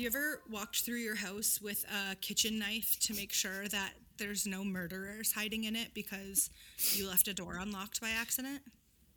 [0.00, 4.46] You ever walked through your house with a kitchen knife to make sure that there's
[4.46, 6.50] no murderers hiding in it because
[6.92, 8.60] you left a door unlocked by accident?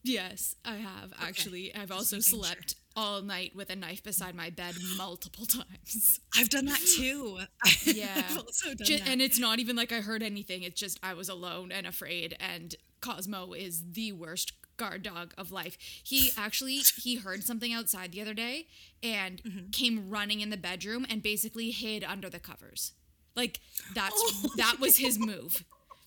[0.03, 1.73] Yes, I have actually.
[1.73, 2.43] I've also making sure.
[2.43, 6.19] slept all night with a knife beside my bed multiple times.
[6.35, 7.39] I've done that too.
[7.85, 8.23] Yeah.
[8.29, 9.07] I've also done Ju- that.
[9.07, 10.63] And it's not even like I heard anything.
[10.63, 12.35] It's just I was alone and afraid.
[12.39, 14.53] And Cosmo is the worst
[14.83, 15.77] guard dog of life.
[16.03, 18.67] He actually he heard something outside the other day
[19.01, 19.69] and Mm-hmm.
[19.71, 22.93] came running in the bedroom and basically hid under the covers.
[23.35, 23.59] Like
[23.95, 24.49] that's Oh.
[24.57, 25.63] that was his move.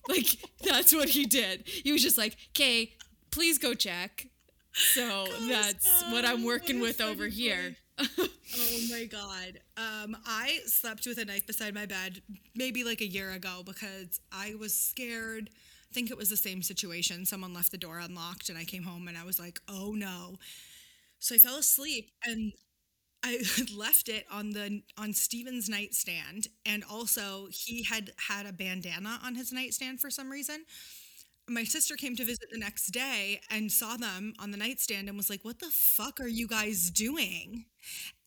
[0.07, 0.27] Like
[0.63, 1.63] that's what he did.
[1.67, 2.93] He was just like, "Okay,
[3.31, 4.27] please go check."
[4.71, 7.75] So that's what I'm working what with over funny here.
[7.99, 9.59] oh my god.
[9.75, 12.21] Um, I slept with a knife beside my bed
[12.55, 15.49] maybe like a year ago because I was scared.
[15.93, 17.25] Think it was the same situation.
[17.25, 20.35] Someone left the door unlocked and I came home and I was like, oh no.
[21.19, 22.53] So I fell asleep and
[23.23, 23.39] I
[23.75, 29.35] left it on the on Steven's nightstand and also he had had a bandana on
[29.35, 30.65] his nightstand for some reason.
[31.49, 35.17] My sister came to visit the next day and saw them on the nightstand and
[35.17, 37.65] was like, "What the fuck are you guys doing?"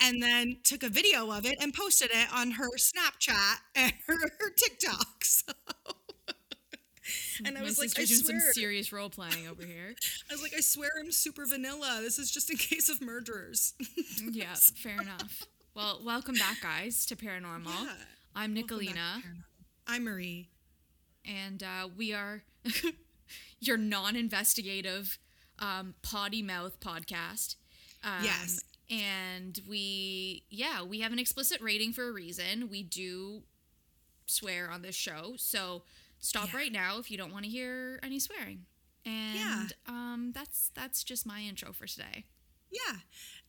[0.00, 4.16] And then took a video of it and posted it on her Snapchat and her,
[4.40, 5.24] her TikTok.
[5.24, 5.52] So.
[7.44, 9.94] and I was like, I swear, some serious role playing over here.
[10.30, 12.00] I was like, I swear I'm super vanilla.
[12.02, 13.74] This is just in case of murderers.
[14.30, 15.44] Yeah, fair enough.
[15.74, 17.66] Well, welcome back, guys, to Paranormal.
[17.66, 17.92] Yeah.
[18.34, 19.22] I'm Welcome back to Nicolina.
[19.86, 20.48] I'm Marie.
[21.26, 22.42] and uh, we are
[23.60, 25.18] your non-investigative
[25.58, 27.56] um, potty mouth podcast.
[28.04, 28.60] Um, Yes.
[28.90, 32.68] and we, yeah, we have an explicit rating for a reason.
[32.70, 33.42] We do
[34.26, 35.82] swear on this show, so
[36.20, 36.58] stop Yeah.
[36.58, 38.66] right now if you don't want to hear any swearing.
[39.06, 42.24] And um, that's that's just my intro for today.
[42.70, 42.98] Yeah.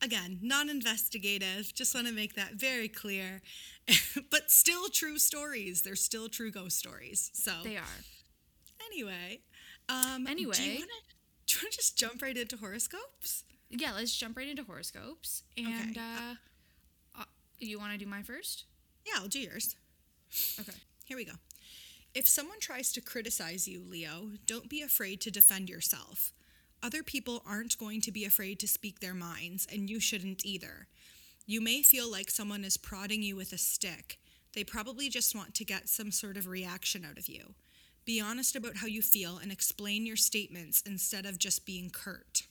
[0.02, 1.72] Again, non investigative.
[1.74, 3.40] Just want to make that very clear.
[4.30, 5.82] but still true stories.
[5.82, 7.30] They're still true ghost stories.
[7.34, 8.00] So, They are.
[8.90, 9.40] anyway.
[9.88, 10.54] Um, Anyway.
[10.56, 10.90] Do you want
[11.46, 13.44] to just jump right into horoscopes?
[13.70, 15.42] Yeah, let's jump right into horoscopes.
[15.56, 16.00] And Okay.
[16.00, 16.34] uh,
[17.20, 17.24] uh,
[17.60, 18.64] you want to do mine first?
[19.06, 19.76] Yeah, I'll do yours.
[20.58, 20.72] Okay.
[21.04, 21.32] Here we go.
[22.14, 26.32] If someone tries to criticize you, Leo, don't be afraid to defend yourself.
[26.82, 30.88] Other people aren't going to be afraid to speak their minds, and you shouldn't either.
[31.46, 34.18] You may feel like someone is prodding you with a stick.
[34.52, 37.54] They probably just want to get some sort of reaction out of you.
[38.04, 42.42] Be honest about how you feel and explain your statements instead of just being curt.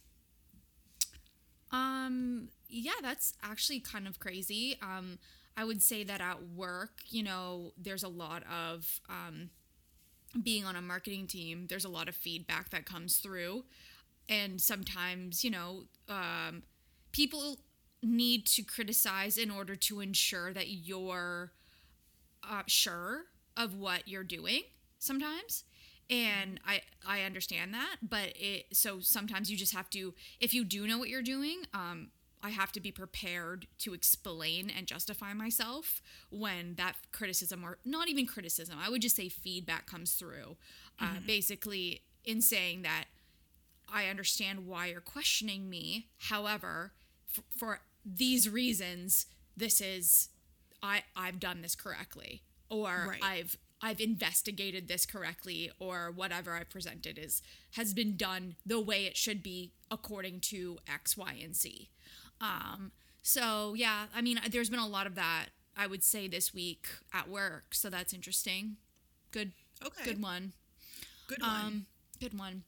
[1.72, 4.78] Um, yeah, that's actually kind of crazy.
[4.82, 5.20] Um,
[5.58, 9.50] I would say that at work, you know, there's a lot of um,
[10.42, 13.66] being on a marketing team, there's a lot of feedback that comes through.
[14.30, 16.64] And sometimes, you know, um,
[17.12, 17.60] people
[18.04, 21.52] need to criticize in order to ensure that you're
[22.50, 23.26] uh, sure
[23.58, 24.62] of what you're doing
[25.00, 25.64] sometimes
[26.10, 30.64] and i i understand that but it so sometimes you just have to if you
[30.64, 32.10] do know what you're doing um
[32.44, 38.08] i have to be prepared to explain and justify myself when that criticism or not
[38.10, 40.58] even criticism i would just say feedback comes through
[41.00, 43.06] uh, basically in saying that
[43.94, 46.08] I understand why you're questioning me.
[46.18, 46.94] However,
[47.36, 49.26] f- for these reasons,
[49.58, 50.30] this is
[50.82, 53.24] I I've done this correctly, or Right.
[53.24, 57.42] I've I've investigated this correctly, or whatever I presented is
[57.72, 61.90] has been done the way it should be according to X, Y, and Z.
[62.42, 62.92] Um,
[63.22, 65.48] so yeah, I mean, there's been a lot of that.
[65.78, 68.78] I would say this week at work, so that's interesting.
[69.32, 69.54] Good.
[69.86, 70.04] Okay.
[70.04, 70.54] Good one.
[71.28, 71.50] Good one.
[71.50, 71.86] Um,
[72.20, 72.64] good one.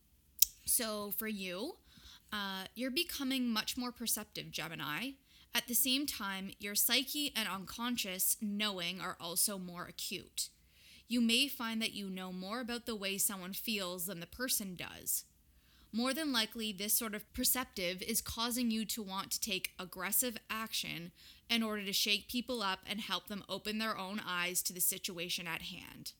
[0.65, 1.75] So for you,
[2.31, 5.11] uh, you're becoming much more perceptive, Gemini.
[5.53, 10.49] At the same time, your psyche and unconscious knowing are also more acute.
[11.07, 14.75] You may find that you know more about the way someone feels than the person
[14.75, 15.25] does.
[15.95, 20.37] More than likely, this sort of perceptive is causing you to want to take aggressive
[20.49, 21.11] action
[21.51, 24.81] in order to shake people up and help them open their own eyes to the
[24.81, 26.13] situation at hand.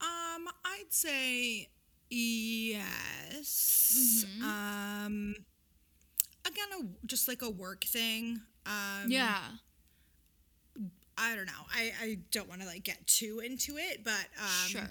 [0.00, 1.68] Um, I'd say
[2.10, 4.24] yes.
[4.26, 4.44] Mm-hmm.
[4.44, 5.34] Um,
[6.44, 8.40] again, a, just like a work thing.
[8.66, 9.38] Um, Yeah.
[11.16, 11.52] I don't know.
[11.72, 14.88] I, I don't want to like get too into it, but um, sure.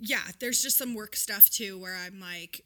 [0.00, 2.62] Yeah, there's just some work stuff too where I'm like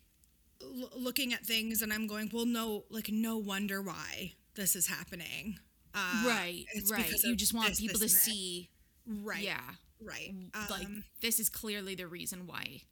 [0.63, 4.87] l- looking at things and I'm going, well, no, like no wonder why this is
[4.89, 5.59] happening.
[5.95, 7.11] Uh, right, it's right.
[7.25, 8.25] You just want this, people this, to that.
[8.35, 8.71] see,
[9.07, 9.43] right?
[9.43, 9.61] yeah,
[10.01, 10.35] right.
[10.71, 12.83] like Um, this is clearly the reason why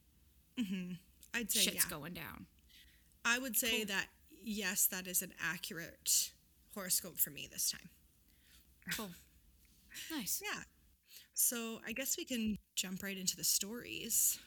[1.34, 1.90] I'd say shit's yeah.
[1.90, 2.46] going down.
[3.24, 4.08] I would say that
[4.42, 6.30] yes, that is an accurate
[6.74, 7.90] horoscope for me this time.
[8.96, 9.10] Cool.
[10.10, 10.42] Nice.
[10.44, 10.62] Yeah.
[11.34, 14.38] So I guess we can jump right into the stories.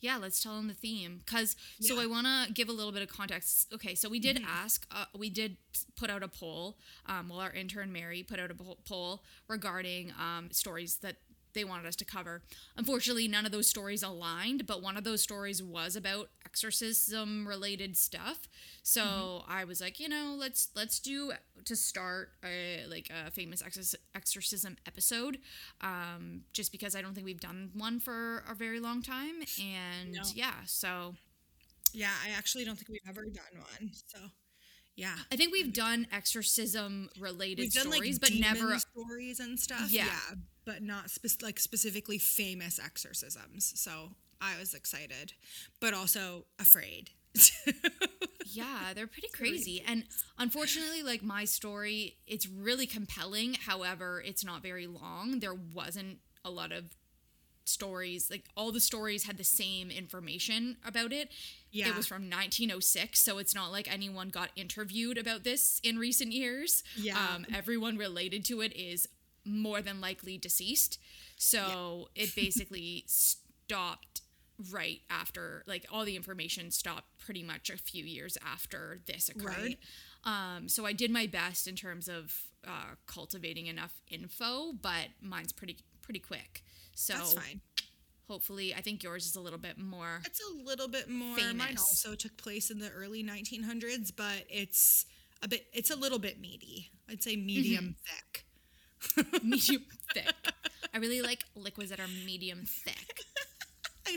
[0.00, 1.20] Yeah, let's tell them the theme.
[1.26, 3.70] Cause so I want to give a little bit of context.
[3.74, 4.46] Okay, so we did Mm-hmm.
[4.48, 5.58] ask, uh, we did
[5.96, 6.78] put out a poll.
[7.06, 8.54] Um, well, our intern Mary put out a
[8.88, 11.16] poll regarding um, stories that
[11.52, 12.42] they wanted us to cover.
[12.76, 17.96] Unfortunately, none of those stories aligned, but one of those stories was about exorcism related
[17.96, 18.48] stuff.
[18.82, 19.52] So Mm-hmm.
[19.52, 21.32] I was like, you know, let's let's do
[21.64, 25.38] to start a, like a famous exorc- exorcism episode,
[25.80, 30.12] um, just because I don't think we've done one for a very long time, and
[30.12, 30.22] No.
[30.34, 31.14] yeah, so
[31.92, 33.90] Yeah, I actually don't think we've ever done one.
[34.06, 34.18] So
[34.96, 35.16] yeah.
[35.32, 39.90] I think we've done exorcism related stories, like but never stories and stuff.
[39.90, 40.18] Yeah.
[40.64, 43.72] but not spe- like specifically famous exorcisms.
[43.80, 44.10] So
[44.40, 45.34] I was excited,
[45.80, 47.10] but also afraid.
[48.52, 49.82] Yeah, they're pretty crazy.
[49.86, 50.04] And
[50.38, 53.54] unfortunately, like my story, it's really compelling.
[53.54, 55.40] However, it's not very long.
[55.40, 56.96] There wasn't a lot of
[57.64, 58.30] stories.
[58.30, 61.30] Like all the stories had the same information about it.
[61.70, 61.88] Yeah.
[61.88, 66.32] It was from 1906, so it's not like anyone got interviewed about this in recent
[66.32, 66.82] years.
[66.96, 67.18] Yeah.
[67.18, 69.08] Um, everyone related to it is
[69.44, 70.98] more than likely deceased.
[71.36, 74.22] So it basically stopped
[74.72, 79.56] right after, like, all the information stopped pretty much a few years after this occurred.
[79.56, 79.78] Right.
[80.24, 85.52] Um, so I did my best in terms of uh, cultivating enough info, but mine's
[85.52, 86.62] pretty pretty quick.
[86.94, 87.60] So That's fine.
[88.28, 90.20] hopefully, I think yours is a little bit more.
[90.26, 91.36] It's a little bit more.
[91.54, 95.06] Mine also took place in the early 1900s, but it's
[95.42, 95.66] a bit.
[95.72, 96.90] It's a little bit meaty.
[97.08, 99.22] I'd say medium Mm-hmm.
[99.32, 99.42] thick.
[99.42, 100.34] medium thick.
[100.92, 103.09] I really like liquids that are medium thick.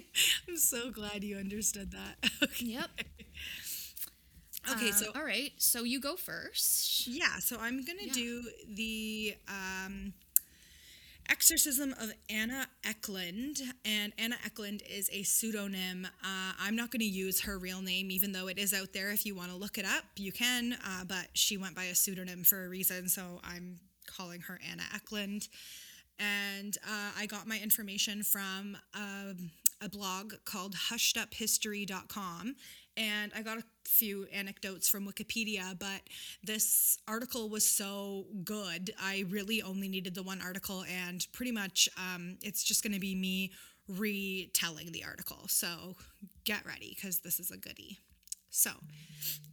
[0.48, 2.30] I'm so glad you understood that.
[2.44, 2.66] okay.
[2.66, 2.90] Yep.
[4.70, 7.08] Okay, Um, so all right, so you go first.
[7.08, 8.12] Yeah, so I'm gonna Yeah.
[8.12, 10.14] do the um,
[11.30, 16.06] exorcism of Anna Ecklund, and Anna Ecklund is a pseudonym.
[16.24, 19.12] Uh, I'm not gonna use her real name, even though it is out there.
[19.12, 20.74] If you want to look it up, you can.
[20.86, 24.84] Uh, but she went by a pseudonym for a reason, so I'm calling her Anna
[24.94, 25.48] Ecklund.
[26.20, 29.52] And uh, I got my information from um,
[29.84, 32.56] a blog called husheduphistory.com.
[32.96, 36.02] And I got a few anecdotes from Wikipedia, but
[36.44, 38.94] this article was so good.
[39.02, 43.00] I really only needed the one article, and pretty much um, it's just going to
[43.00, 43.52] be me
[43.88, 45.48] retelling the article.
[45.48, 45.96] So
[46.46, 47.98] get ready because this is a goodie.
[48.56, 48.70] So,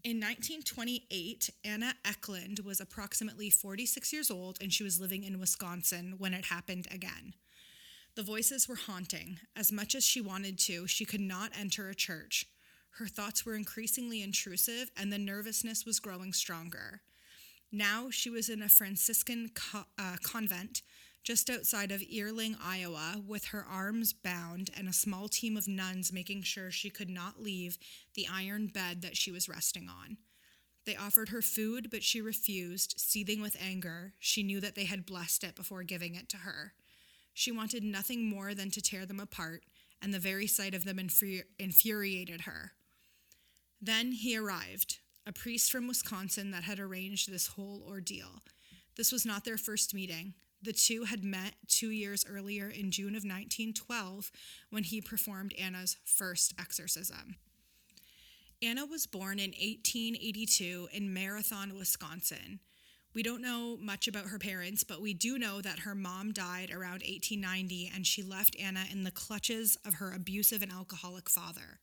[0.04, 6.16] in 1928, Anna Ecklund was approximately 46 years old and she was living in Wisconsin
[6.18, 7.32] when it happened again.
[8.20, 9.38] The voices were haunting.
[9.56, 12.44] As much as she wanted to, she could not enter a church.
[12.98, 17.00] Her thoughts were increasingly intrusive and the nervousness was growing stronger.
[17.72, 20.82] Now she was in a Franciscan co- uh, convent
[21.22, 26.12] just outside of Earling, Iowa, with her arms bound and a small team of nuns
[26.12, 27.78] making sure she could not leave
[28.14, 30.18] the iron bed that she was resting on.
[30.84, 34.12] They offered her food, but she refused, seething with anger.
[34.18, 36.74] She knew that they had blessed it before giving it to her.
[37.32, 39.64] She wanted nothing more than to tear them apart,
[40.02, 42.72] and the very sight of them infuri- infuriated her.
[43.80, 48.42] Then he arrived, a priest from Wisconsin that had arranged this whole ordeal.
[48.96, 50.34] This was not their first meeting.
[50.62, 54.30] The two had met two years earlier in June of 1912
[54.68, 57.36] when he performed Anna's first exorcism.
[58.62, 62.60] Anna was born in 1882 in Marathon, Wisconsin.
[63.12, 66.70] We don't know much about her parents, but we do know that her mom died
[66.70, 71.80] around 1890 and she left Anna in the clutches of her abusive and alcoholic father.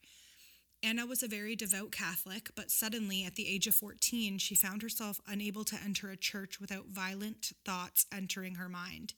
[0.82, 4.82] Anna was a very devout Catholic, but suddenly, at the age of 14, she found
[4.82, 9.14] herself unable to enter a church without violent thoughts entering her mind.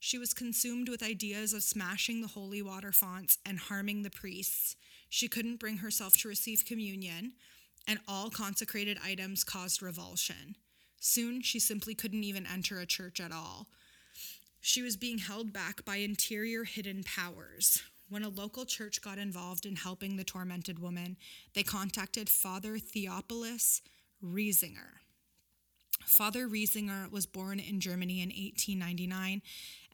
[0.00, 4.76] She was consumed with ideas of smashing the holy water fonts and harming the priests.
[5.08, 7.32] She couldn't bring herself to receive communion,
[7.86, 10.56] and all consecrated items caused revulsion.
[11.06, 13.66] Soon, she simply couldn't even enter a church at all.
[14.62, 17.82] She was being held back by interior hidden powers.
[18.08, 21.18] When a local church got involved in helping the tormented woman,
[21.52, 23.82] they contacted Father Theophilus
[24.24, 25.03] Riesinger.
[26.04, 29.42] Father Riesinger was born in Germany in 1899,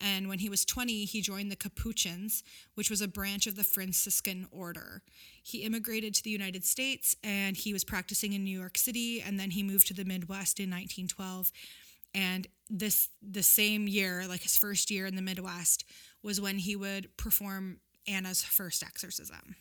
[0.01, 2.43] and when he was 20, he joined the Capuchins,
[2.75, 5.03] which was a branch of the Franciscan order.
[5.43, 9.39] He immigrated to the United States and he was practicing in New York City, and
[9.39, 11.53] then he moved to the Midwest in 1912.
[12.15, 15.85] And this the same year, like his first year in the Midwest,
[16.23, 19.57] was when he would perform Anna's first exorcism.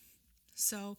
[0.55, 0.97] So,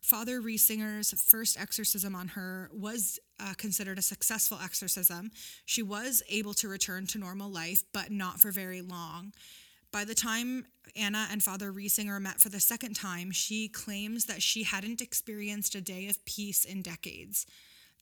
[0.00, 5.30] Father Riesinger's first exorcism on her was uh, considered a successful exorcism.
[5.64, 9.32] She was able to return to normal life, but not for very long.
[9.92, 10.66] By the time
[10.96, 15.74] Anna and Father Riesinger met for the second time, she claims that she hadn't experienced
[15.74, 17.46] a day of peace in decades.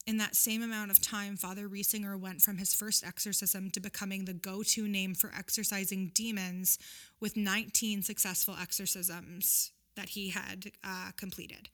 [0.07, 4.25] In that same amount of time, Father Riesinger went from his first exorcism to becoming
[4.25, 6.79] the go to name for exorcising demons
[7.21, 11.69] with 19 successful exorcisms that he had uh, completed.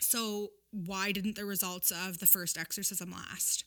[0.00, 3.64] So, why didn't the results of the first exorcism last?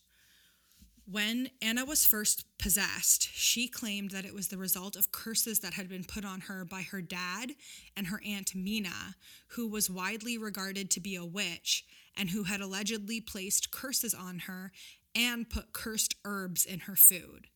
[1.12, 5.74] When Anna was first possessed, she claimed that it was the result of curses that
[5.74, 7.54] had been put on her by her dad
[7.98, 9.16] and her aunt Mina,
[9.48, 11.84] who was widely regarded to be a witch
[12.16, 14.72] and who had allegedly placed curses on her
[15.16, 17.48] and put cursed herbs in her food.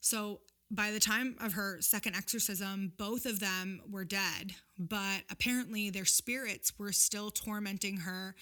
[0.00, 5.90] So, by the time of her second exorcism, both of them were dead, but apparently
[5.90, 8.34] their spirits were still tormenting her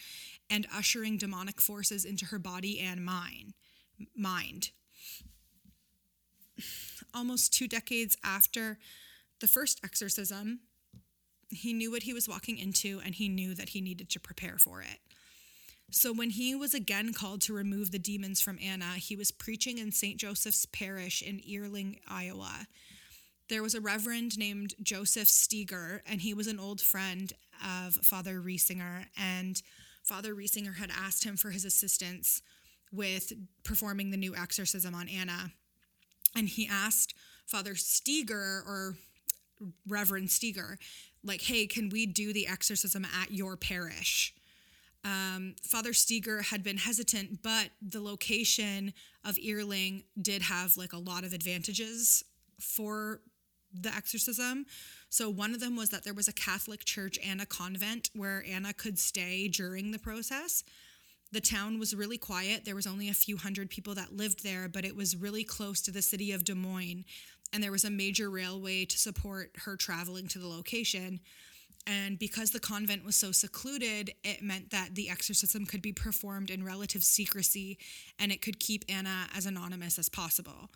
[0.49, 3.53] and ushering demonic forces into her body and mind.
[4.17, 4.71] Mind.
[7.13, 8.79] Almost two decades after
[9.41, 10.61] the first exorcism,
[11.51, 14.57] he knew what he was walking into and he knew that he needed to prepare
[14.59, 14.99] for it.
[15.91, 19.79] So when he was again called to remove the demons from Anna, he was preaching
[19.79, 20.19] in St.
[20.19, 22.67] Joseph's Parish in Earling, Iowa.
[23.49, 27.33] There was a reverend named Joseph Steger, and he was an old friend
[27.65, 29.07] of Father Riesinger.
[29.17, 29.63] And
[30.03, 32.43] Father Riesinger had asked him for his assistance
[32.91, 35.53] with performing the new exorcism on Anna.
[36.35, 37.15] And he asked
[37.47, 38.97] Father Steger or
[39.87, 40.79] Reverend Steger,
[41.23, 44.35] like, hey, can we do the exorcism at your parish?
[45.05, 48.95] Um, Father Steger had been hesitant, but the location
[49.25, 52.25] of Earling did have like a lot of advantages
[52.59, 53.21] for
[53.73, 54.67] the exorcism.
[55.11, 58.45] So one of them was that there was a Catholic church and a convent where
[58.49, 60.65] Anna could stay during the process.
[61.33, 62.65] The town was really quiet.
[62.65, 65.81] There was only a few hundred people that lived there, but it was really close
[65.83, 67.05] to the city of Des Moines,
[67.53, 71.21] and there was a major railway to support her traveling to the location.
[71.87, 76.49] And because the convent was so secluded, it meant that the exorcism could be performed
[76.49, 77.79] in relative secrecy
[78.19, 80.71] and it could keep Anna as anonymous as possible.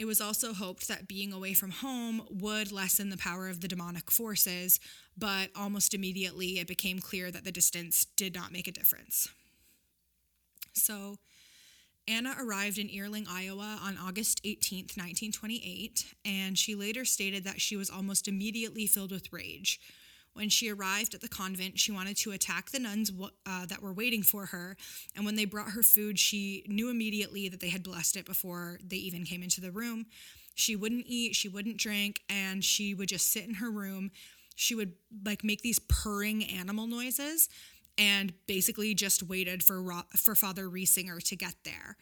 [0.00, 3.68] It was also hoped that being away from home would lessen the power of the
[3.68, 4.80] demonic forces,
[5.16, 9.28] but almost immediately it became clear that the distance did not make a difference.
[10.72, 11.18] So,
[12.08, 17.76] Anna arrived in Earling, Iowa on August 18, 1928, and she later stated that she
[17.76, 19.78] was almost immediately filled with rage.
[20.40, 23.12] When she arrived at the convent, she wanted to attack the nuns
[23.44, 24.74] uh, that were waiting for her.
[25.14, 28.78] And when they brought her food, she knew immediately that they had blessed it before
[28.82, 30.06] they even came into the room.
[30.54, 34.12] She wouldn't eat, she wouldn't drink, and she would just sit in her room.
[34.56, 34.94] She would
[35.26, 37.50] like make these purring animal noises
[37.98, 39.84] and basically just waited for
[40.16, 41.98] for Father Riesinger to get there.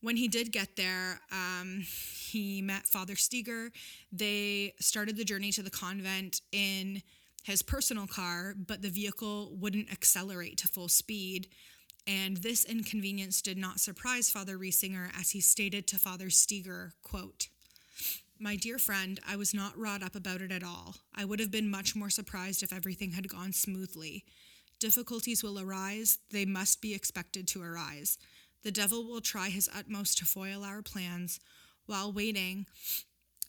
[0.00, 3.70] When he did get there, um, he met Father Steger.
[4.10, 7.02] They started the journey to the convent in
[7.46, 11.48] his personal car, but the vehicle wouldn't accelerate to full speed.
[12.06, 17.48] And this inconvenience did not surprise Father Riesinger as he stated to Father Steger, quote,
[18.38, 20.96] my dear friend, I was not wrought up about it at all.
[21.14, 24.24] I would have been much more surprised if everything had gone smoothly.
[24.78, 28.18] Difficulties will arise, they must be expected to arise.
[28.62, 31.40] The devil will try his utmost to foil our plans.
[31.86, 32.66] While waiting,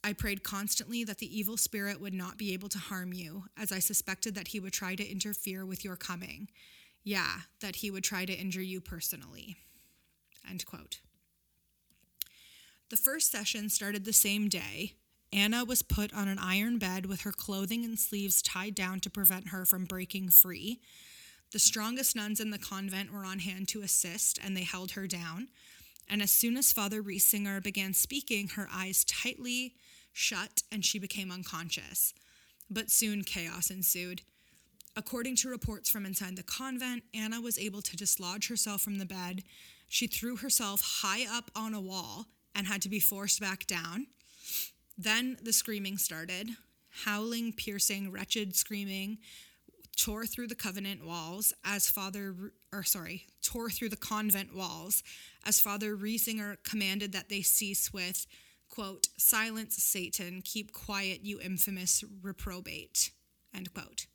[0.07, 3.73] I prayed constantly that the evil spirit would not be able to harm you, as
[3.73, 6.47] I suspected that he would try to interfere with your coming.
[7.03, 9.57] Yeah, that he would try to injure you personally.
[10.49, 11.01] End quote.
[12.89, 14.93] The first session started the same day.
[15.33, 19.09] Anna was put on an iron bed with her clothing and sleeves tied down to
[19.09, 20.79] prevent her from breaking free.
[21.51, 25.05] The strongest nuns in the convent were on hand to assist, and they held her
[25.05, 25.49] down.
[26.07, 29.73] And as soon as Father Riesinger began speaking, her eyes tightly
[30.17, 32.13] shut and she became unconscious.
[32.69, 34.23] But soon chaos ensued.
[34.95, 39.05] According to reports from inside the convent, Anna was able to dislodge herself from the
[39.05, 39.43] bed.
[39.87, 44.07] She threw herself high up on a wall and had to be forced back down.
[44.97, 46.49] Then the screaming started
[47.05, 49.19] howling, piercing, wretched screaming
[49.95, 52.33] tore through the covenant walls as Father,
[52.73, 55.03] or sorry, tore through the convent walls
[55.45, 58.25] as Father Riesinger commanded that they cease with,
[58.77, 63.09] quote, silence Satan, keep quiet, you infamous reprobate,
[63.51, 64.05] end quote.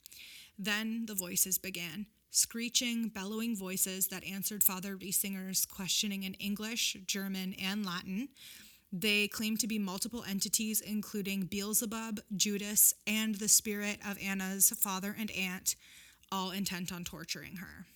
[0.57, 7.57] Then the voices began screeching, bellowing voices that answered Father Riesinger's questioning in English, German,
[7.61, 8.29] and Latin.
[8.93, 15.17] They claimed to be multiple entities, including Beelzebub, Judas, and the spirit of Anna's father
[15.19, 15.75] and aunt,
[16.31, 17.87] all intent on torturing her.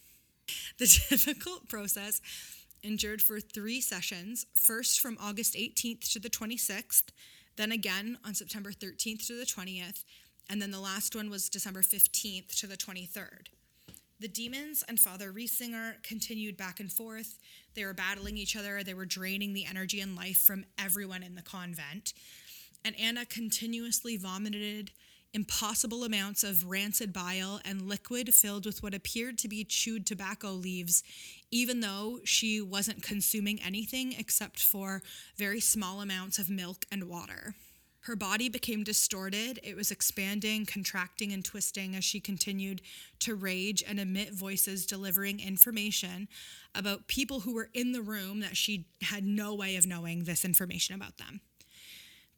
[0.79, 2.21] The difficult process
[2.87, 7.09] endured for three sessions first from August 18th to the 26th,
[7.57, 10.05] then again on September 13th to the 20th,
[10.49, 13.49] and then the last one was December 15th to the 23rd.
[14.19, 17.39] The demons and Father Riesinger continued back and forth.
[17.75, 21.35] They were battling each other, they were draining the energy and life from everyone in
[21.35, 22.15] the convent.
[22.85, 24.93] And Anna continuously vomited
[25.37, 30.49] impossible amounts of rancid bile and liquid filled with what appeared to be chewed tobacco
[30.49, 31.05] leaves,
[31.51, 35.03] even though she wasn't consuming anything except for
[35.37, 37.55] very small amounts of milk and water.
[38.01, 39.61] Her body became distorted.
[39.63, 42.81] It was expanding, contracting, and twisting as she continued
[43.19, 46.29] to rage and emit voices delivering information
[46.75, 50.47] about people who were in the room that she had no way of knowing this
[50.47, 51.43] information about them.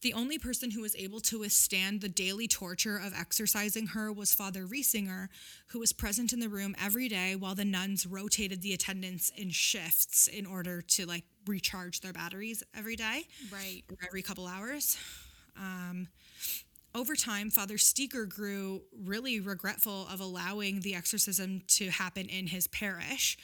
[0.00, 4.32] The only person who was able to withstand the daily torture of exercising her was
[4.32, 5.28] Father Riesinger,
[5.68, 9.50] who was present in the room every day while the nuns rotated the attendants in
[9.50, 13.26] shifts in order to like recharge their batteries every day.
[13.52, 13.82] Right.
[14.06, 14.96] Every couple hours.
[15.56, 16.08] Um,
[16.94, 22.66] over time, Father Steger grew really regretful of allowing the exorcism to happen in his
[22.68, 23.36] parish.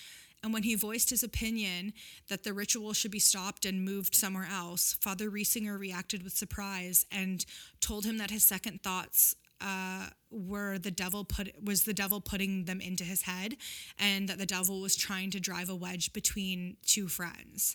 [0.44, 1.94] And when he voiced his opinion
[2.28, 7.06] that the ritual should be stopped and moved somewhere else, Father Riesinger reacted with surprise
[7.10, 7.46] and
[7.80, 12.66] told him that his second thoughts uh, were the devil put was the devil putting
[12.66, 13.56] them into his head,
[13.98, 17.74] and that the devil was trying to drive a wedge between two friends.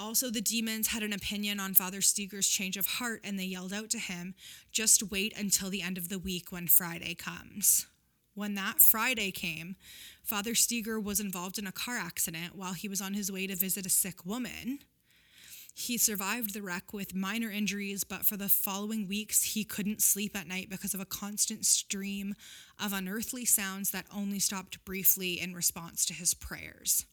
[0.00, 3.74] Also, the demons had an opinion on Father Steger's change of heart and they yelled
[3.74, 4.34] out to him,
[4.72, 7.86] Just wait until the end of the week when Friday comes.
[8.38, 9.74] When that Friday came,
[10.28, 13.56] Father Steger was involved in a car accident while he was on his way to
[13.56, 14.80] visit a sick woman.
[15.74, 20.36] He survived the wreck with minor injuries, but for the following weeks, he couldn't sleep
[20.36, 22.34] at night because of a constant stream
[22.78, 27.06] of unearthly sounds that only stopped briefly in response to his prayers.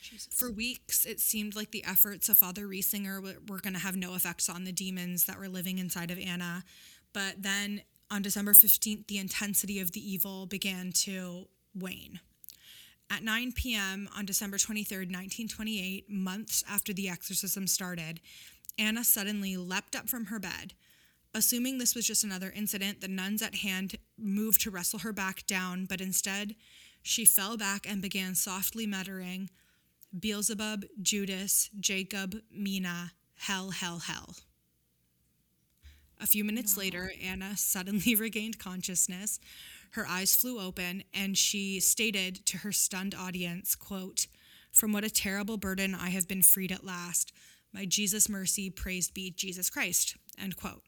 [0.00, 0.32] Jesus.
[0.32, 3.96] For weeks, it seemed like the efforts of Father Riesinger were, were going to have
[3.96, 6.62] no effects on the demons that were living inside of Anna.
[7.12, 12.20] But then on December 15th, the intensity of the evil began to wane.
[13.10, 14.08] At 9 p.m.
[14.16, 18.20] on December 23rd, 1928, months after the exorcism started,
[18.78, 20.74] Anna suddenly leapt up from her bed.
[21.34, 25.46] Assuming this was just another incident, the nuns at hand moved to wrestle her back
[25.46, 26.54] down, but instead,
[27.02, 29.50] she fell back and began softly muttering,
[30.18, 34.36] Beelzebub, Judas, Jacob, Mina, hell, hell, hell.
[36.20, 36.82] A few minutes wow.
[36.82, 39.40] later, Anna suddenly regained consciousness.
[39.92, 44.26] Her eyes flew open and she stated to her stunned audience, quote,
[44.70, 47.32] "From what a terrible burden I have been freed at last.
[47.72, 50.84] My Jesus mercy, praised be Jesus Christ." End quote.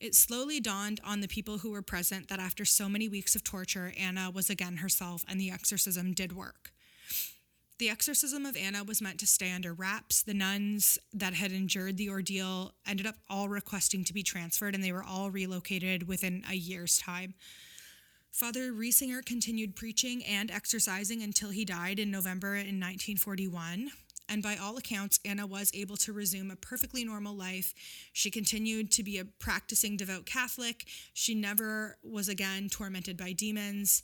[0.00, 3.42] It slowly dawned on the people who were present that after so many weeks of
[3.42, 6.72] torture, Anna was again herself and the exorcism did work.
[7.78, 10.22] The exorcism of Anna was meant to stay under wraps.
[10.22, 14.82] The nuns that had endured the ordeal ended up all requesting to be transferred, and
[14.82, 17.34] they were all relocated within a year's time.
[18.32, 23.90] Father Riesinger continued preaching and exercising until he died in November in 1941.
[24.28, 27.74] And by all accounts, Anna was able to resume a perfectly normal life.
[28.12, 30.84] She continued to be a practicing devout Catholic.
[31.14, 34.02] She never was again tormented by demons.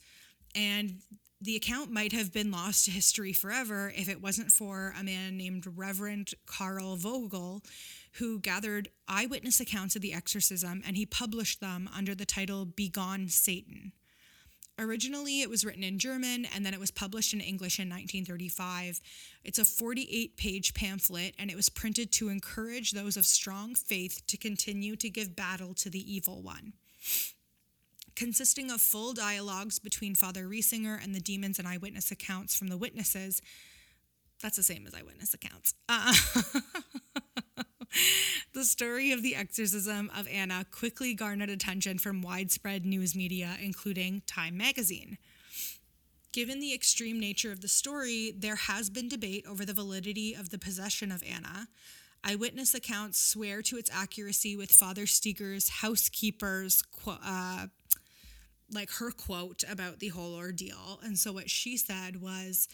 [0.55, 1.03] And
[1.41, 5.37] the account might have been lost to history forever if it wasn't for a man
[5.37, 7.63] named Reverend Carl Vogl,
[8.13, 13.29] who gathered eyewitness accounts of the exorcism and he published them under the title Begone
[13.29, 13.93] Satan.
[14.79, 19.01] Originally, it was written in German and then it was published in English in 1935.
[19.45, 24.23] It's a 48 page pamphlet and it was printed to encourage those of strong faith
[24.27, 26.73] to continue to give battle to the evil one.
[28.17, 32.77] Consisting of full dialogues between Father Riesinger and the demons and eyewitness accounts from the
[32.77, 33.43] witnesses,
[34.43, 35.75] that's the same as eyewitness accounts.
[35.89, 36.15] Uh,
[38.53, 44.23] the story of the exorcism of Anna quickly garnered attention from widespread news media, including
[44.27, 45.19] Time magazine.
[46.33, 50.51] Given the extreme nature of the story, there has been debate over the validity of
[50.51, 51.69] the possession of Anna.
[52.25, 57.67] Eyewitness accounts swear to its accuracy, with Father Steger's housekeeper's uh,
[58.73, 61.01] like her quote about the whole ordeal.
[61.03, 62.67] And so what she said was,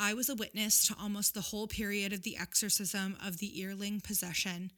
[0.00, 4.00] I was a witness to almost the whole period of the exorcism of the earling
[4.00, 4.70] possession,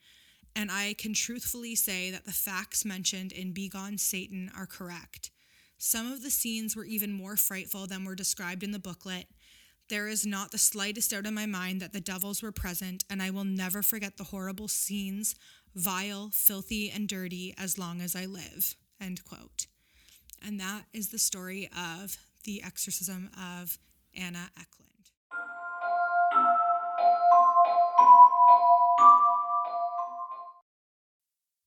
[0.57, 5.31] and I can truthfully say that the facts mentioned in Begone Satan are correct.
[5.77, 9.27] Some of the scenes were even more frightful than were described in the booklet.
[9.91, 13.23] There is not the slightest doubt in my mind that the devils were present, and
[13.23, 15.35] I will never forget the horrible scenes,
[15.75, 18.75] vile, filthy, and dirty, as long as I live.
[18.99, 19.67] End quote.
[20.45, 23.79] And that is the story of the exorcism of
[24.15, 24.91] Anna Ecklund
[26.33, 26.70] thank you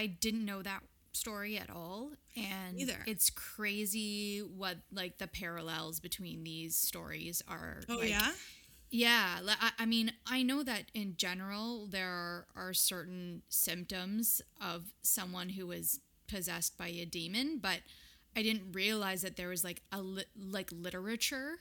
[0.00, 0.82] I didn't know that
[1.12, 7.96] story at all and it's crazy what like the parallels between these stories are Oh,
[7.96, 8.30] like, yeah?
[8.90, 14.92] yeah I, I mean i know that in general there are, are certain symptoms of
[15.02, 17.80] someone who is possessed by a demon but
[18.36, 21.58] i didn't realize that there was like a li- like literature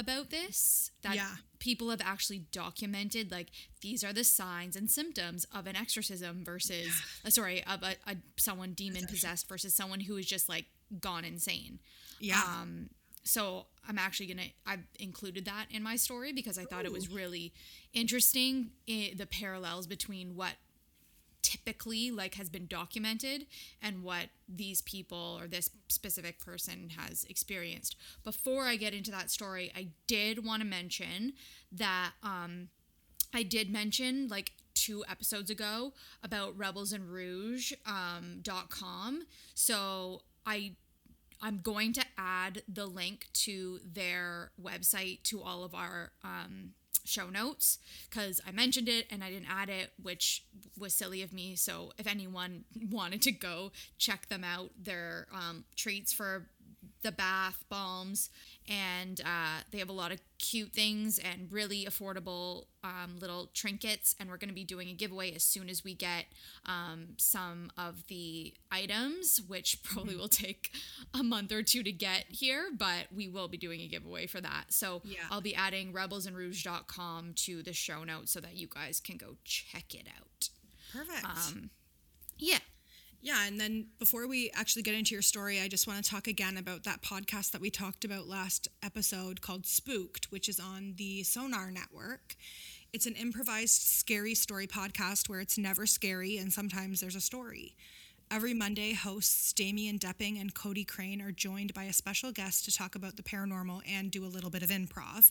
[0.00, 1.36] about this that Yeah.
[1.58, 3.50] people have actually documented like
[3.82, 6.88] these are the signs and symptoms of an exorcism versus
[7.24, 10.64] uh, sorry of a, a someone demon possessed versus someone who is just like
[11.00, 11.78] gone insane
[12.18, 12.42] Yeah.
[12.60, 12.88] um
[13.22, 17.08] so i'm actually gonna i've included that in my story because i thought it was
[17.10, 17.52] really
[17.92, 20.52] interesting i the parallels between what
[21.42, 23.46] typically like has been documented
[23.82, 27.96] and what these people or this specific person has experienced.
[28.24, 31.32] Before i get into that story i did want to mention
[31.72, 32.68] that um
[33.34, 38.42] i did mention like two episodes ago about rebels and rouge um,
[39.54, 40.72] so i
[41.42, 46.70] i'm going to add the link to their website to all of our um,
[47.04, 50.44] show notes because I mentioned it and I didn't add it, which
[50.78, 51.56] was silly of me.
[51.56, 56.46] So if anyone wanted to go check them out, they're um, treats for
[57.02, 58.30] the bath bombs
[58.70, 64.14] and uh, they have a lot of cute things and really affordable um, little trinkets
[64.18, 66.24] and we're going to be doing a giveaway as soon as we get
[66.66, 70.70] um, some of the items which probably will take
[71.12, 74.40] a month or two to get here but we will be doing a giveaway for
[74.40, 75.18] that so Yeah.
[75.30, 79.94] i'll be adding rebelsandrouge.com to the show notes so that you guys can go check
[79.94, 80.48] it out
[80.92, 81.24] Perfect.
[81.24, 81.70] um,
[82.38, 82.58] yeah
[83.22, 86.26] Yeah, and then before we actually get into your story, I just want to talk
[86.26, 90.94] again about that podcast that we talked about last episode called Spooked, which is on
[90.96, 92.36] the Sonar Network.
[92.94, 97.76] It's an improvised scary story podcast where it's never scary and sometimes there's a story.
[98.30, 102.74] Every Monday, hosts Damian Depping and Cody Crane are joined by a special guest to
[102.74, 105.30] talk about the paranormal and do a little bit of improv.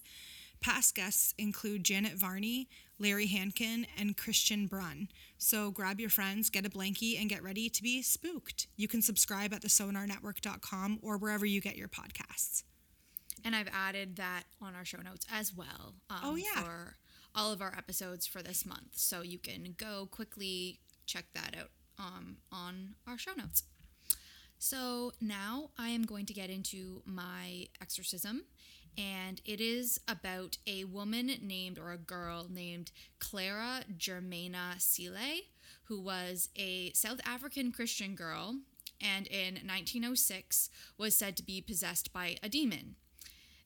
[0.62, 2.68] Past guests include Janet Varney,
[3.00, 5.08] Larry Hankin, and Christian Brunn.
[5.38, 8.68] So grab your friends, get a blankie, and get ready to be spooked.
[8.76, 12.64] You can subscribe at thesonarnetwork.com or wherever you get your podcasts.
[13.46, 15.96] And I've added that on our show notes as well.
[16.10, 16.62] Um, Oh, yeah.
[16.62, 16.96] For
[17.34, 18.96] all of our episodes for this month.
[18.96, 23.64] So you can go quickly check that out um, on our show notes.
[24.58, 28.44] So now I am going to get into my exorcism.
[28.98, 35.44] And it is about a woman named, or a girl named Clara Germana Cele,
[35.86, 38.56] who was a South African Christian girl
[39.02, 42.96] and in 1906 was said to be possessed by a demon.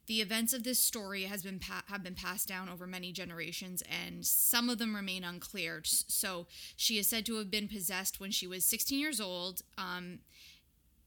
[0.06, 3.82] The events of this story has been pa- have been passed down over many generations,
[3.84, 5.82] and some of them remain unclear.
[5.86, 9.62] So she is said to have been possessed when she was 16 years old.
[9.78, 10.20] Um,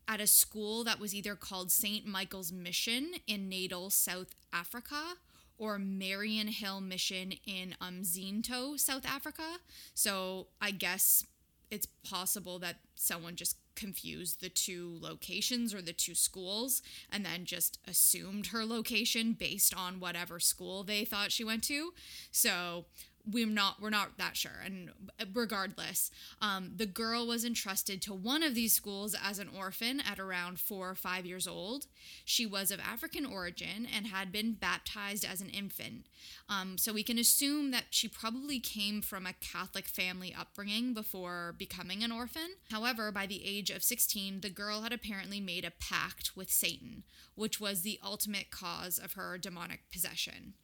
[0.08, 2.06] at a school that was either called St.
[2.06, 5.14] Michael's Mission in Natal, South Africa,
[5.58, 9.58] or Mariannhill Mission in Umzinto, South Africa.
[9.94, 11.24] So I guess
[11.70, 17.44] it's possible that someone just confused the two locations or the two schools and then
[17.44, 21.92] just assumed her location based on whatever school they thought she went to.
[22.30, 22.86] So
[23.30, 24.60] we're not we're not that sure.
[24.64, 24.90] And
[25.34, 26.10] regardless
[26.40, 30.60] um, the girl was entrusted to one of these schools as an orphan at around
[30.60, 31.86] four or five years old.
[32.24, 36.06] She was of african origin and had been baptized as an infant.
[36.48, 41.54] Um, so we can assume that she probably came from a catholic family upbringing before
[41.58, 42.56] becoming an orphan.
[42.70, 47.02] However by the age of 16 the girl had apparently made a pact with satan
[47.34, 50.54] which was the ultimate cause of her demonic possession.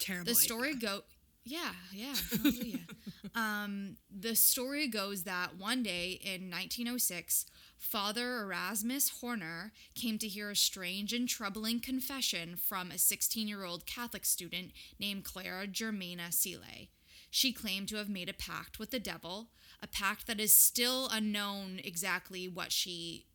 [0.00, 0.30] Terrible.
[0.30, 1.02] the story go
[1.44, 2.78] yeah yeah hallelujah.
[3.34, 7.46] um, the story goes that one day in 1906
[7.78, 13.64] father erasmus horner came to hear a strange and troubling confession from a 16 year
[13.64, 16.88] old catholic student named clara germana cele
[17.30, 19.48] she claimed to have made a pact with the devil
[19.82, 23.26] a pact that is still unknown exactly what she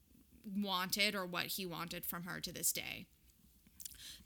[0.56, 3.08] wanted or what he wanted from her to this day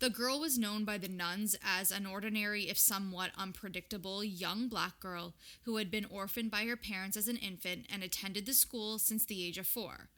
[0.02, 5.00] the girl was known by the nuns as an ordinary, if somewhat unpredictable, young black
[5.00, 8.98] girl who had been orphaned by her parents as an infant and attended the school
[8.98, 10.10] since the age of four.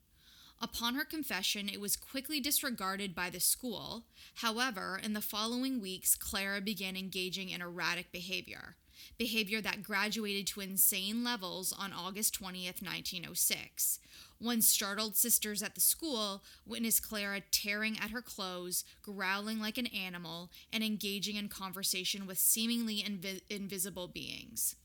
[0.62, 4.06] Upon her confession, it was quickly disregarded by the school.
[4.36, 8.78] However, in the following weeks, Clara began engaging in erratic behavior,
[9.18, 14.00] behavior that graduated to insane levels on August 20th, 1906.
[14.40, 19.88] When startled sisters at the school witnessed Clara tearing at her clothes, growling like an
[19.88, 24.76] animal, and engaging in conversation with seemingly invi- invisible beings.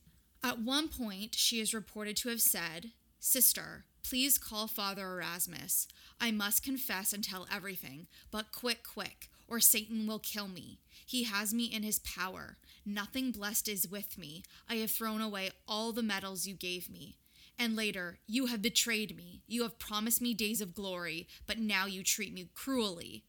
[0.42, 5.88] At one point, she is reported to have said, Sister, please call Father Erasmus.
[6.20, 10.78] I must confess and tell everything, but quick, quick, or Satan will kill me.
[11.04, 12.58] He has me in his power.
[12.86, 14.44] Nothing blessed is with me.
[14.68, 17.16] I have thrown away all the medals you gave me.
[17.58, 19.42] And later, you have betrayed me.
[19.46, 23.24] You have promised me days of glory, but now you treat me cruelly.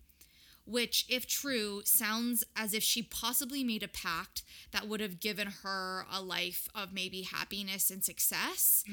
[0.66, 5.48] Which, if true, sounds as if she possibly made a pact that would have given
[5.64, 8.84] her a life of maybe happiness and success.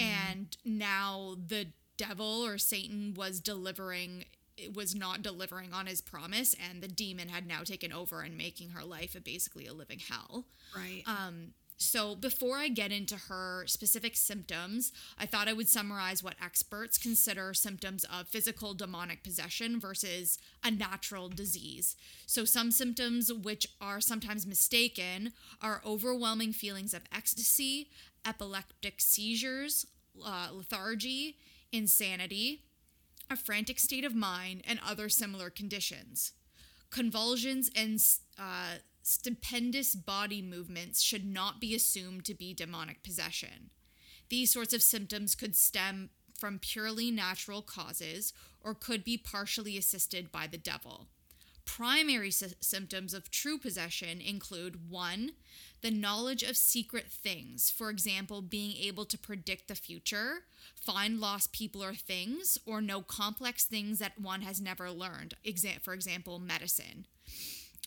[0.00, 4.24] And now the devil or Satan was delivering
[4.74, 8.70] was not delivering on his promise and the demon had now taken over and making
[8.70, 10.46] her life a, basically a living hell.
[10.74, 11.02] right.
[11.06, 16.36] Um, so, before I get into her specific symptoms, I thought I would summarize what
[16.42, 21.94] experts consider symptoms of physical demonic possession versus a natural disease.
[22.24, 27.90] So, some symptoms, which are sometimes mistaken, are overwhelming feelings of ecstasy,
[28.26, 29.84] epileptic seizures,
[30.24, 31.36] uh, lethargy,
[31.72, 32.62] insanity,
[33.30, 36.32] a frantic state of mind, and other similar conditions.
[36.90, 38.00] Convulsions and
[38.38, 43.70] uh, stupendous body movements should not be assumed to be demonic possession.
[44.28, 50.32] These sorts of symptoms could stem from purely natural causes or could be partially assisted
[50.32, 51.06] by the devil.
[51.64, 55.32] Primary sy- symptoms of true possession include 1.
[55.82, 61.52] The knowledge of secret things, for example, being able to predict the future, find lost
[61.52, 66.40] people or things, or know complex things that one has never learned, Exa- for example,
[66.40, 67.06] medicine.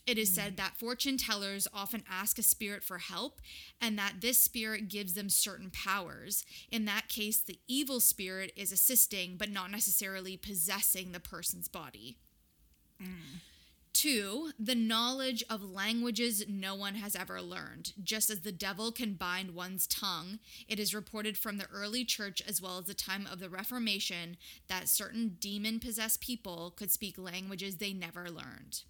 [0.10, 0.64] It is said mm-hmm.
[0.64, 3.42] that fortune tellers often ask a spirit for help
[3.80, 6.44] and that this spirit gives them certain powers.
[6.72, 12.18] In that case, the evil spirit is assisting but not necessarily possessing the person's body.
[13.00, 13.42] Mm.
[13.94, 17.94] Two, the knowledge of languages no one has ever learned.
[18.04, 22.42] Just as the devil can bind one's tongue, it is reported from the early church
[22.48, 24.38] as well as the time of the Reformation
[24.70, 28.82] that certain demon possessed people could speak languages they never learned.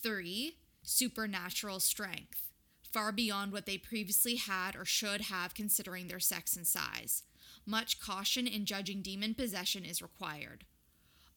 [0.00, 2.52] Three, supernatural strength,
[2.92, 7.24] far beyond what they previously had or should have considering their sex and size.
[7.66, 10.64] Much caution in judging demon possession is required.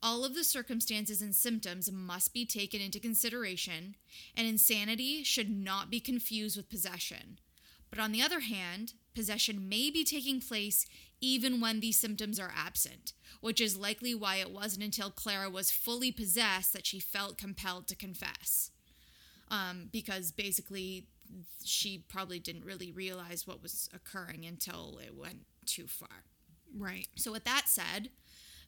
[0.03, 3.95] All of the circumstances and symptoms must be taken into consideration,
[4.35, 7.39] and insanity should not be confused with possession.
[7.89, 10.85] But on the other hand, possession may be taking place
[11.21, 15.71] even when these symptoms are absent, which is likely why it wasn't until Clara was
[15.71, 18.71] fully possessed that she felt compelled to confess.
[19.49, 21.07] Um, because basically,
[21.63, 26.23] she probably didn't really realize what was occurring until it went too far.
[26.75, 27.07] Right.
[27.15, 28.09] So, with that said,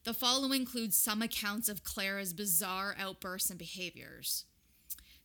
[0.03, 4.45] the following includes some accounts of Clara's bizarre outbursts and behaviors.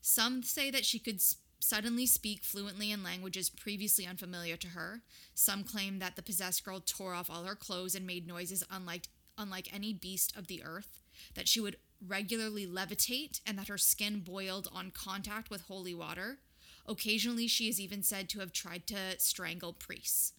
[0.00, 1.20] Some say that she could
[1.60, 5.02] suddenly speak fluently in languages previously unfamiliar to her.
[5.34, 9.08] Some claim that the possessed girl tore off all her clothes and made noises unlike
[9.36, 11.00] unlike any beast of the earth.
[11.34, 16.38] That she would regularly levitate and that her skin boiled on contact with holy water.
[16.86, 20.32] Occasionally, she is even said to have tried to strangle priests.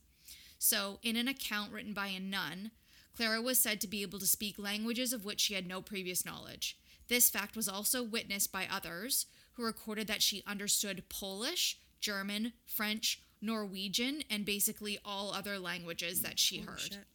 [0.57, 2.71] So, in an account written by a nun,
[3.15, 6.25] Clara was said to be able to speak languages of which she had no previous
[6.25, 6.77] knowledge.
[7.07, 9.25] This fact was also witnessed by others
[9.59, 16.39] who recorded that she understood Polish, German, French, Norwegian, and basically all other languages that
[16.39, 16.79] she heard.
[16.79, 17.05] Shit.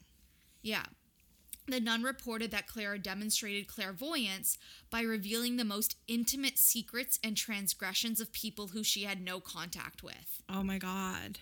[0.60, 0.84] Yeah.
[1.66, 4.58] The nun reported that Clara demonstrated clairvoyance
[4.90, 10.02] by revealing the most intimate secrets and transgressions of people who she had no contact
[10.02, 10.42] with.
[10.46, 11.38] Oh my god.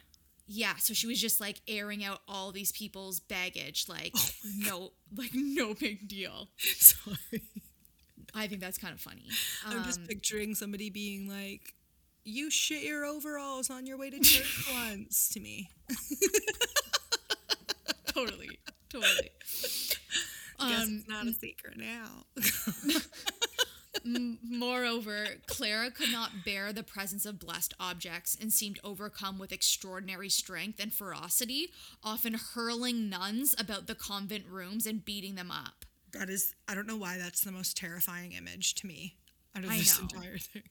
[0.47, 4.93] Yeah, so she was just like airing out all these people's baggage, like oh no,
[5.17, 6.51] like no big deal.
[6.59, 7.43] Sorry.
[8.35, 9.29] I think that's kind of funny.
[9.67, 11.75] I'm just Um, picturing somebody being like,
[12.25, 15.71] "You shit your overalls on your way to church once." To me,
[18.07, 19.31] totally, totally.
[20.67, 22.25] guess Um, it's not a secret now.
[24.43, 30.29] Moreover, Clara could not bear the presence of blessed objects and seemed overcome with extraordinary
[30.29, 31.71] strength and ferocity,
[32.03, 35.85] often hurling nuns about the convent rooms and beating them up.
[36.13, 39.17] That is, I don't know why that's the most terrifying image to me
[39.57, 40.03] out of I this know.
[40.05, 40.63] entire thing.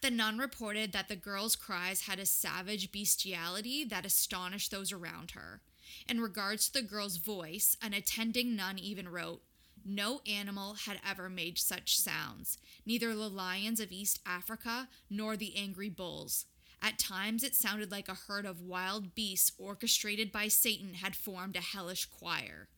[0.00, 5.32] The nun reported that the girl's cries had a savage bestiality that astonished those around
[5.32, 5.60] her.
[6.08, 9.42] In regards to the girl's voice, an attending nun even wrote,
[9.84, 15.56] No animal had ever made such sounds, neither the lions of East Africa nor the
[15.56, 16.46] angry bulls.
[16.82, 21.56] At times it sounded like a herd of wild beasts orchestrated by Satan had formed
[21.56, 22.68] a hellish choir.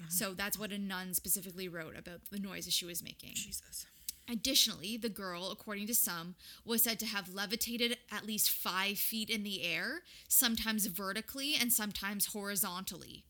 [0.00, 0.10] Uh-huh.
[0.10, 3.34] So that's what a nun specifically wrote about the noises she was making.
[3.34, 3.86] Jesus.
[4.30, 9.28] Additionally, the girl, according to some, was said to have levitated at least five feet
[9.28, 13.24] in the air, sometimes vertically and sometimes horizontally.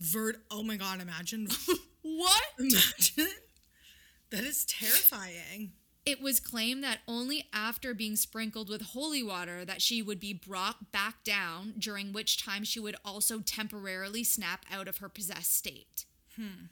[0.00, 0.36] Vert.
[0.50, 1.00] Oh my god!
[1.00, 1.48] Imagine.
[2.04, 2.42] What?
[2.58, 3.28] imagine.
[4.30, 5.70] That is terrifying.
[6.04, 10.32] It was claimed that only after being sprinkled with holy water that she would be
[10.32, 15.56] brought back down, during which time she would also temporarily snap out of her possessed
[15.56, 16.04] state.
[16.34, 16.66] Hmm.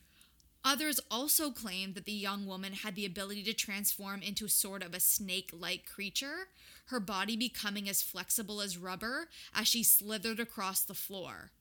[0.64, 4.83] Others also claimed that the young woman had the ability to transform into a sort
[4.83, 6.49] of a snake like creature,
[6.87, 11.53] her body becoming as flexible as rubber as she slithered across the floor.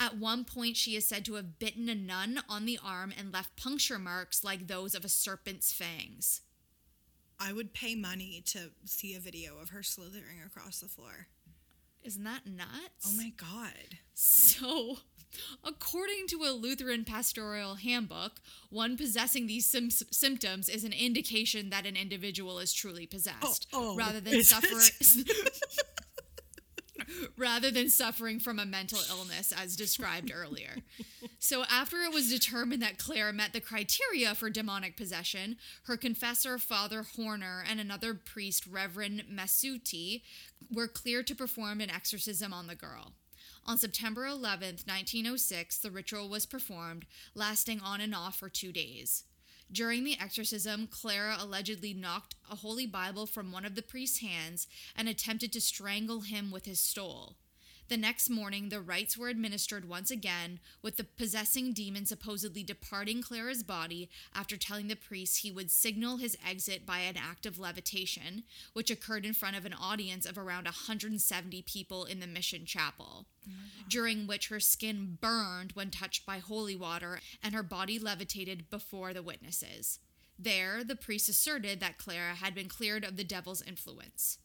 [0.00, 3.32] At one point, she is said to have bitten a nun on the arm and
[3.32, 6.42] left puncture marks like those of a serpent's fangs.
[7.40, 11.28] I would pay money to see a video of her slithering across the floor.
[12.02, 13.06] Isn't that nuts?
[13.06, 13.98] Oh my god.
[14.14, 14.98] So,
[15.64, 21.86] according to a Lutheran pastoral handbook, one possessing these sim- symptoms is an indication that
[21.86, 24.88] an individual is truly possessed, Oh, oh, rather than suffering.
[27.36, 30.76] rather than suffering from a mental illness as described earlier.
[31.38, 36.58] So after it was determined that Claire met the criteria for demonic possession, her confessor
[36.58, 40.22] Father Horner and another priest Reverend Masuti
[40.72, 43.12] were cleared to perform an exorcism on the girl.
[43.66, 47.04] On September 11th, 1906, the ritual was performed,
[47.34, 49.24] lasting on and off for 2 days.
[49.70, 54.66] During the exorcism, Clara allegedly knocked a holy Bible from one of the priest's hands
[54.96, 57.36] and attempted to strangle him with his stole.
[57.88, 63.22] The next morning, the rites were administered once again, with the possessing demon supposedly departing
[63.22, 67.58] Clara's body after telling the priest he would signal his exit by an act of
[67.58, 68.42] levitation,
[68.74, 73.24] which occurred in front of an audience of around 170 people in the mission chapel,
[73.88, 79.14] during which her skin burned when touched by holy water and her body levitated before
[79.14, 79.98] the witnesses.
[80.38, 84.36] There, the priest asserted that Clara had been cleared of the devil's influence.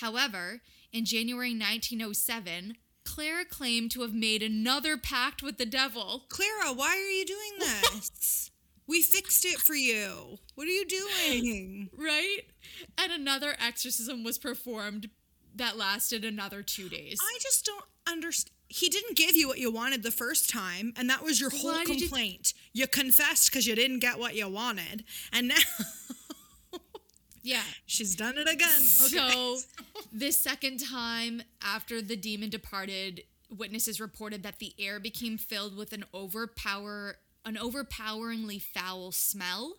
[0.00, 0.60] However,
[0.92, 6.24] in January 1907, Clara claimed to have made another pact with the devil.
[6.28, 7.52] Clara, why are you doing
[7.92, 8.50] this?
[8.88, 10.38] we fixed it for you.
[10.54, 11.90] What are you doing?
[11.96, 12.42] Right?
[12.98, 15.10] And another exorcism was performed
[15.56, 17.18] that lasted another two days.
[17.20, 18.52] I just don't understand.
[18.68, 21.72] He didn't give you what you wanted the first time, and that was your whole
[21.72, 22.52] Why did you- complaint.
[22.72, 25.54] You, confessed because you didn't get what you wanted, and now
[27.46, 27.62] yeah.
[27.86, 28.68] she's done it again.
[28.68, 29.30] Okay.
[29.30, 29.56] So,
[30.12, 33.22] this second time after the demon departed,
[33.56, 39.76] witnesses reported that the air became filled with an overpower an overpoweringly foul smell,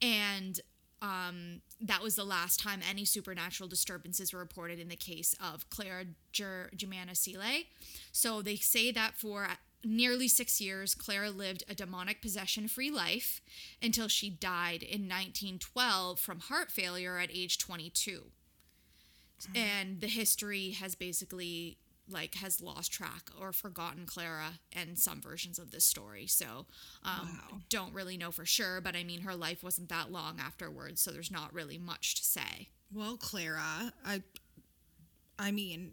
[0.00, 0.60] and
[1.02, 5.68] um, that was the last time any supernatural disturbances were reported in the case of
[5.68, 7.64] Clara Ger- Germana Cele.
[8.12, 9.48] So they say that for
[9.84, 13.40] nearly six years, Clara lived a demonic possession free life
[13.82, 18.30] until she died in 1912 from heart failure at age 22
[19.54, 21.76] and the history has basically
[22.08, 26.26] like has lost track or forgotten Clara and some versions of this story.
[26.26, 26.66] So
[27.04, 27.58] um, Wow.
[27.68, 31.10] don't really know for sure, but I mean her life wasn't that long afterwards, so
[31.10, 32.68] there's not really much to say.
[32.92, 34.22] Well, Clara, I,
[35.38, 35.92] I mean,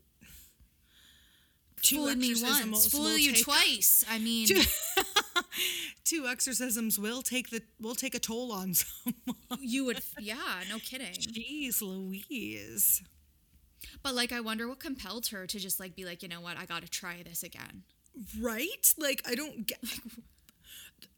[1.84, 4.04] Fooled me once, fool you take- twice.
[4.10, 4.48] I mean,
[6.04, 9.38] Two exorcisms will take the will take a toll on someone.
[9.60, 11.14] you would, yeah, no kidding.
[11.14, 13.04] Jeez, Louise.
[14.04, 16.58] But like, I wonder what compelled her to just like be like, you know what,
[16.58, 17.84] I got to try this again.
[18.40, 18.94] Right?
[18.98, 19.80] Like I don't get.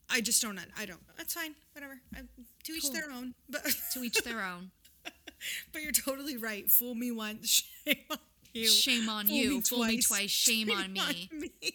[0.10, 0.60] I just don't.
[0.78, 1.00] I don't.
[1.18, 1.56] That's fine.
[1.74, 2.00] Whatever.
[2.16, 2.20] I,
[2.66, 2.92] to each Cool.
[2.94, 3.34] their own.
[3.50, 4.72] But To each their own.
[5.72, 6.70] but you're totally right.
[6.70, 8.18] Fool me once, shame on
[8.54, 8.68] you.
[8.68, 9.62] Shame on Fool you.
[9.62, 10.30] Fool me twice.
[10.30, 11.30] Shame on me.
[11.32, 11.52] me.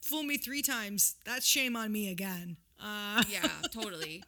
[0.00, 1.16] Fool me three times.
[1.24, 2.56] That's shame on me again.
[2.80, 4.22] Uh, Yeah, totally.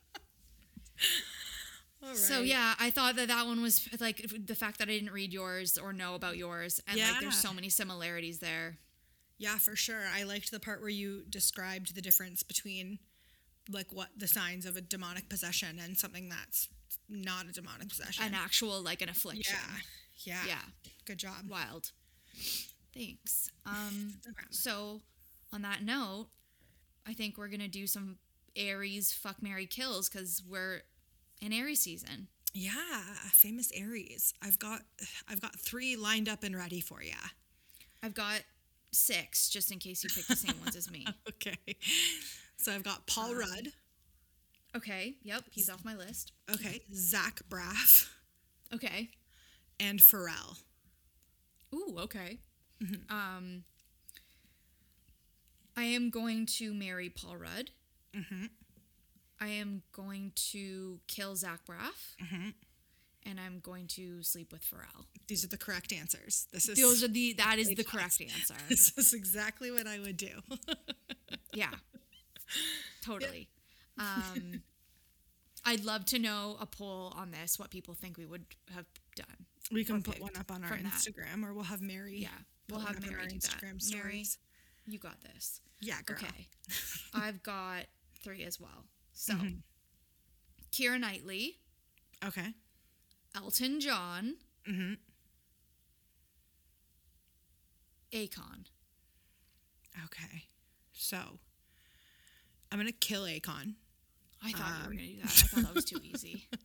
[2.03, 2.16] all right.
[2.16, 5.33] So yeah, I thought that that one was like the fact that I didn't read
[5.33, 8.79] yours or know about yours, and like there's so many similarities there.
[9.39, 10.03] Yeah, for sure.
[10.12, 12.99] I liked the part where you described the difference between
[13.71, 16.69] like what the signs of a demonic possession and something that's
[17.09, 18.25] not a demonic possession.
[18.25, 19.55] An actual like an affliction.
[19.57, 19.79] yeah.
[20.21, 20.43] Yeah.
[20.47, 20.61] Yeah.
[21.05, 21.49] Good job.
[21.49, 21.93] Wild.
[22.95, 23.51] Thanks.
[23.66, 24.14] Um.
[24.27, 24.33] No.
[24.51, 25.01] So,
[25.53, 26.29] on that note,
[27.07, 28.19] I think we're gonna do some
[28.57, 30.83] Aries fuck Mary kills because we're
[31.41, 32.29] in Aries season.
[32.55, 32.73] Yeah,
[33.33, 34.33] famous Aries.
[34.43, 34.81] I've got
[35.29, 37.12] I've got 3 lined up and ready for you.
[38.03, 38.41] I've got
[38.91, 41.07] six just in case you pick the same ones as me.
[41.29, 41.59] Okay.
[42.57, 43.69] So I've got Paul Uh, Rudd.
[44.77, 45.14] Okay.
[45.23, 45.45] Yep.
[45.53, 46.33] He's off my list.
[46.53, 46.81] Okay.
[46.95, 48.09] Zach Braff
[48.75, 49.11] Okay.
[49.81, 50.62] And Pharrell.
[51.74, 52.39] Ooh, okay.
[53.11, 53.64] Um,
[55.76, 57.70] I am going to marry Paul Rudd.
[58.16, 58.47] Mm-hmm.
[59.41, 62.16] I am going to kill Zach Braff.
[62.22, 62.51] Mm-hmm.
[63.26, 65.05] And I'm going to sleep with Pharrell.
[65.26, 66.47] These are the correct answers.
[66.53, 68.55] This is Those are the that is the correct answer.
[68.68, 70.31] this is exactly what I would do.
[71.55, 71.70] Yeah.
[73.03, 73.49] Totally.
[73.99, 74.62] Um
[75.64, 79.47] I'd love to know a poll on this, what people think we would have done.
[79.71, 80.93] We can put one up on our from that.
[80.93, 82.16] Instagram, or we'll have Mary.
[82.19, 82.29] Yeah.
[82.71, 83.41] We'll have on Mary our do that.
[83.41, 83.62] Instagram
[83.93, 84.39] Mary, stories.
[84.87, 85.61] you got this.
[85.81, 86.16] Yeah, girl.
[86.23, 86.49] Okay.
[87.14, 87.85] I've got
[88.23, 88.85] three as well.
[89.12, 89.57] So, Mm-hmm.
[90.73, 91.57] Keira Knightley,
[92.27, 92.49] Okay.
[93.37, 94.35] Elton John,
[94.69, 94.95] Mm-hmm.
[98.12, 98.64] Akon.
[100.07, 100.45] Okay.
[100.93, 101.19] So
[102.71, 103.75] I'm gonna kill Akon.
[104.43, 104.97] I thought you were Um.
[104.97, 105.25] going to do that.
[105.25, 106.49] I thought that was too easy.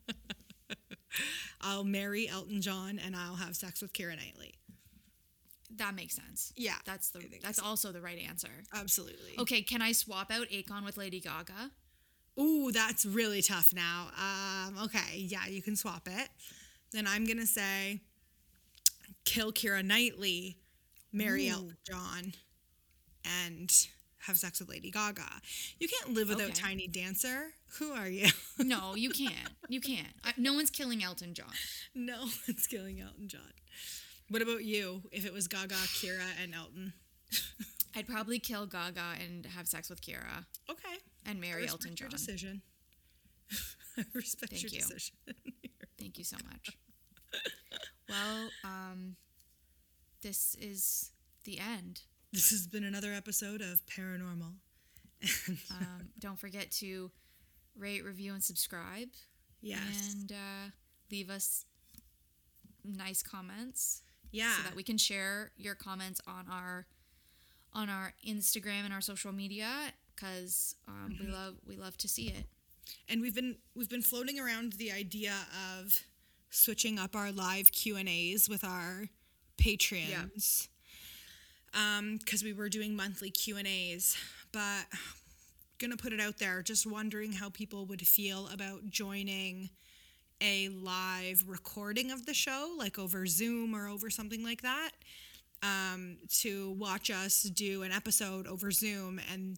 [1.64, 4.54] I'll marry Elton John and I'll have sex with Keira Knightley.
[5.76, 6.52] That makes sense.
[6.56, 7.64] Yeah, That's the that's so.
[7.64, 8.50] also the right answer.
[8.72, 9.32] Absolutely.
[9.38, 11.70] Okay, can I swap out Akon with Lady Gaga?
[12.38, 14.08] Ooh, that's really tough now.
[14.16, 16.28] Um, okay, yeah, you can swap it.
[16.92, 18.02] Then I'm gonna say
[19.24, 20.58] kill Keira Knightley,
[21.12, 21.52] marry Ooh.
[21.52, 22.32] Elton John,
[23.42, 23.88] and
[24.26, 25.22] have sex with Lady Gaga.
[25.78, 26.52] You can't live without Okay.
[26.52, 27.52] Tiny Dancer.
[27.78, 28.28] Who are you?
[28.58, 29.50] No, you can't.
[29.68, 30.14] You can't.
[30.24, 31.52] I, no one's killing Elton John.
[31.94, 33.52] no, it's killing Elton John.
[34.30, 35.02] What about you?
[35.12, 36.92] If it was Gaga, Keira, and Elton?
[37.96, 40.96] I'd probably kill Gaga and have sex with Keira Okay.
[41.26, 42.62] and marry Elton your decision.
[43.98, 44.78] I respect Thank your you.
[44.80, 45.14] decision.
[45.98, 46.70] Thank you so much.
[48.08, 49.16] well, um,
[50.22, 51.10] this is
[51.44, 52.02] the end.
[52.34, 54.54] This has been another episode of Paranormal.
[55.70, 57.12] Um, don't forget to
[57.78, 59.06] rate, review, and subscribe.
[59.62, 60.16] Yes.
[60.18, 60.70] And uh,
[61.12, 61.64] leave us
[62.84, 64.56] nice comments yeah.
[64.56, 66.86] so that we can share your comments on our
[67.72, 72.26] on our Instagram and our social media because um, we love we love to see
[72.30, 72.46] it.
[73.08, 75.34] and we've been we've been floating around the idea
[75.78, 76.02] of
[76.50, 79.08] switching up our live Q and A's with our
[79.56, 80.66] Patreons.
[80.66, 80.73] Um,
[82.18, 84.16] because we were doing monthly Q and A's,
[84.52, 84.86] but
[85.78, 86.62] gonna put it out there.
[86.62, 89.70] Just wondering how people would feel about joining
[90.40, 94.90] a live recording of the show, like over Zoom or over something like that,
[95.62, 99.56] um, to watch us do an episode over Zoom and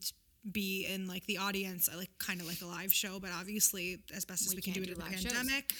[0.52, 4.24] be in like the audience, like kind of like a live show, but obviously as
[4.24, 5.32] best as we, We can do it in do the live shows.
[5.32, 5.72] pandemic.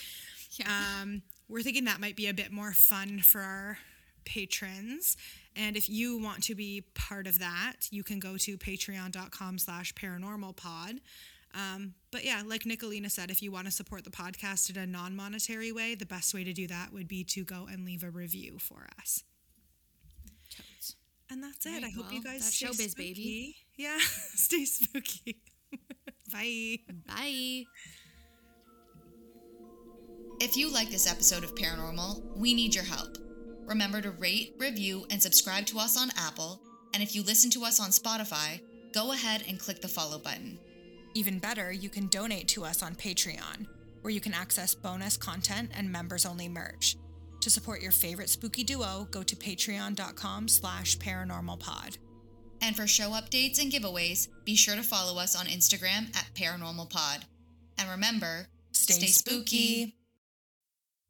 [0.58, 1.00] Yeah.
[1.02, 3.78] Um, we're thinking that might be a bit more fun for our
[4.24, 5.16] patrons.
[5.56, 9.94] And if you want to be part of that, you can go to patreon.com slash
[9.94, 10.96] paranormal pod.
[11.54, 14.86] Um, but yeah, like Nicolina said, if you want to support the podcast in a
[14.86, 18.04] non monetary way, the best way to do that would be to go and leave
[18.04, 19.24] a review for us.
[20.54, 20.96] Totes.
[21.30, 21.70] And that's it.
[21.70, 23.14] Right, I hope you guys stay showbiz, spooky.
[23.14, 23.56] baby.
[23.76, 25.38] Yeah, stay spooky.
[26.32, 26.78] Bye.
[27.06, 27.64] Bye.
[30.38, 33.16] If you like this episode of Paranormal, we need your help.
[33.66, 36.60] Remember to rate, review, and subscribe to us on Apple.
[36.94, 38.60] And if you listen to us on Spotify,
[38.92, 40.58] go ahead and click the follow button.
[41.14, 43.66] Even better, you can donate to us on Patreon,
[44.02, 46.96] where you can access bonus content and members-only merch.
[47.40, 51.98] To support your favorite spooky duo, go to patreon.com slash paranormalpod.
[52.62, 56.88] And for show updates and giveaways, be sure to follow us on Instagram at Paranormal
[56.88, 57.24] Pod.
[57.78, 59.95] And remember, Stay spooky.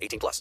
[0.00, 0.38] 18 plus.